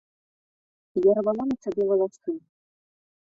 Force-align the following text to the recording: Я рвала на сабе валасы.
Я 1.03 1.11
рвала 1.19 1.43
на 1.51 1.55
сабе 1.65 1.83
валасы. 1.91 2.31